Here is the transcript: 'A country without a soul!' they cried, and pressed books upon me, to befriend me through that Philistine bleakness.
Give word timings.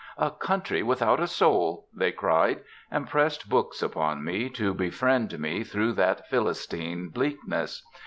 'A 0.17 0.31
country 0.31 0.81
without 0.81 1.19
a 1.19 1.27
soul!' 1.27 1.87
they 1.93 2.11
cried, 2.11 2.61
and 2.89 3.07
pressed 3.07 3.47
books 3.47 3.83
upon 3.83 4.23
me, 4.23 4.49
to 4.49 4.73
befriend 4.73 5.37
me 5.37 5.63
through 5.63 5.93
that 5.93 6.27
Philistine 6.27 7.09
bleakness. 7.09 7.83